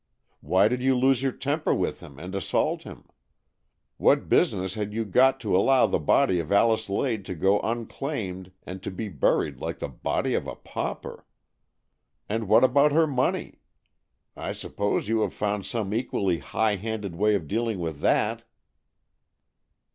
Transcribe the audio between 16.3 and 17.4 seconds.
high handed way